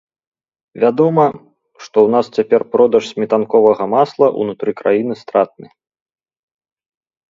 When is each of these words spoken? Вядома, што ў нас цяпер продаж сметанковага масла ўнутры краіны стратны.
Вядома, 0.83 1.25
што 1.83 1.85
ў 2.03 2.09
нас 2.17 2.25
цяпер 2.39 2.61
продаж 2.73 3.03
сметанковага 3.13 3.83
масла 3.95 4.27
ўнутры 4.41 4.71
краіны 4.85 5.13
стратны. 5.25 5.67